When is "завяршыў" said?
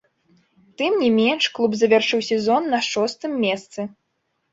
1.81-2.23